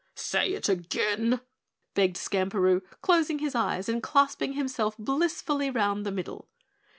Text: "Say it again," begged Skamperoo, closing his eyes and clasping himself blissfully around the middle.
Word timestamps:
"Say 0.15 0.53
it 0.53 0.67
again," 0.67 1.41
begged 1.93 2.17
Skamperoo, 2.17 2.81
closing 3.03 3.37
his 3.37 3.53
eyes 3.53 3.87
and 3.87 4.01
clasping 4.01 4.53
himself 4.53 4.97
blissfully 4.97 5.69
around 5.69 6.07
the 6.07 6.11
middle. 6.11 6.49